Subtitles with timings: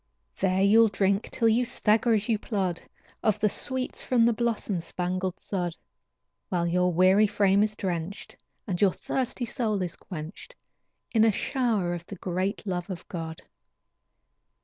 [0.39, 2.81] There you'll drink till you stagger as you plod,
[3.21, 5.77] Of the sweets from the blossom spangled sod,
[6.49, 8.35] While your weary frame is drenched,
[8.65, 10.55] And your thirsty soul is quenched,
[11.11, 13.43] In a shower of the great love of God.